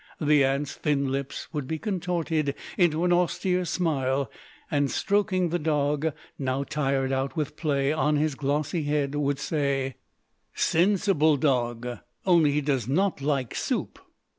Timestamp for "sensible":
10.55-11.37